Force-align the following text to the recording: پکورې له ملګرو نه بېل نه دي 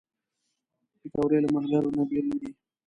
پکورې 0.99 1.37
له 1.43 1.49
ملګرو 1.55 1.95
نه 1.97 2.03
بېل 2.09 2.25
نه 2.31 2.37
دي 2.41 2.49